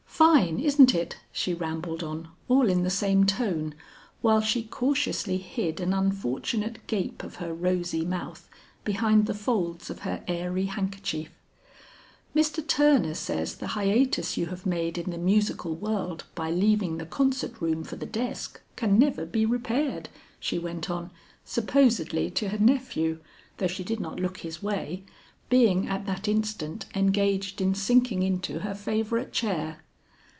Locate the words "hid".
5.39-5.79